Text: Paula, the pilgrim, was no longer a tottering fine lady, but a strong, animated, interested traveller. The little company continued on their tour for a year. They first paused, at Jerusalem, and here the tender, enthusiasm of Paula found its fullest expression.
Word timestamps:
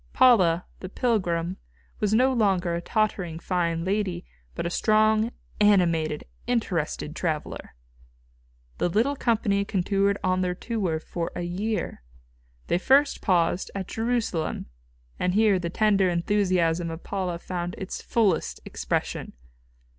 Paula, 0.13 0.65
the 0.79 0.89
pilgrim, 0.89 1.57
was 1.99 2.11
no 2.11 2.33
longer 2.33 2.73
a 2.73 2.81
tottering 2.81 3.37
fine 3.37 3.85
lady, 3.85 4.25
but 4.55 4.65
a 4.65 4.71
strong, 4.71 5.29
animated, 5.59 6.23
interested 6.47 7.15
traveller. 7.15 7.75
The 8.79 8.89
little 8.89 9.15
company 9.15 9.63
continued 9.63 10.17
on 10.23 10.41
their 10.41 10.55
tour 10.55 10.99
for 10.99 11.31
a 11.35 11.43
year. 11.43 12.01
They 12.65 12.79
first 12.79 13.21
paused, 13.21 13.69
at 13.75 13.87
Jerusalem, 13.89 14.65
and 15.19 15.35
here 15.35 15.59
the 15.59 15.69
tender, 15.69 16.09
enthusiasm 16.09 16.89
of 16.89 17.03
Paula 17.03 17.37
found 17.37 17.75
its 17.77 18.01
fullest 18.01 18.59
expression. 18.65 19.33